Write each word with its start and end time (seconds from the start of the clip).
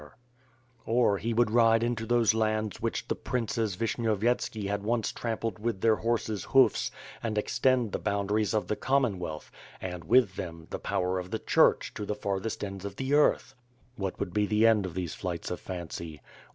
WITH 0.01 0.07
FIRE 0.09 0.13
AND 0.13 0.19
SWORD, 0.85 0.93
419 0.95 1.13
Or 1.13 1.17
he 1.19 1.33
would 1.35 1.51
ride 1.51 1.83
into 1.83 2.07
thxise 2.07 2.33
laaids 2.33 2.81
which 2.81 3.07
the 3.07 3.13
Princes 3.15 3.75
Vish 3.75 3.97
nyovyetski 3.97 4.67
had 4.67 4.81
once 4.83 5.11
trampled 5.11 5.59
with 5.59 5.81
their 5.81 5.97
horses' 5.97 6.45
hoofs 6.45 6.89
and 7.21 7.37
extend 7.37 7.91
the 7.91 7.99
boundaries 7.99 8.55
of 8.55 8.65
the 8.67 8.75
Commonwealth 8.75 9.51
and, 9.79 10.03
with 10.05 10.37
them, 10.37 10.65
the 10.71 10.79
power 10.79 11.19
of 11.19 11.29
the 11.29 11.37
Church, 11.37 11.93
to 11.93 12.03
the 12.07 12.15
farthest 12.15 12.63
ends 12.63 12.83
of 12.83 12.95
the 12.95 13.13
earth. 13.13 13.53
What 13.95 14.17
/ould 14.17 14.33
be 14.33 14.47
the 14.47 14.65
end 14.65 14.87
of 14.87 14.95
these 14.95 15.13
flights 15.13 15.51
of 15.51 15.59
fancy. 15.59 16.19